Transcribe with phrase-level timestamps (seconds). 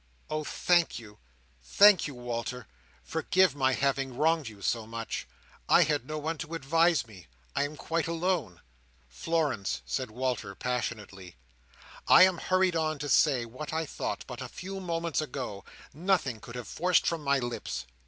[0.31, 1.19] "Oh thank you,
[1.61, 2.65] thank you, Walter!
[3.03, 5.27] Forgive my having wronged you so much.
[5.69, 7.27] I had no one to advise me.
[7.55, 8.61] I am quite alone."
[9.09, 11.35] "Florence!" said Walter, passionately.
[12.07, 16.39] "I am hurried on to say, what I thought, but a few moments ago, nothing
[16.39, 17.85] could have forced from my lips.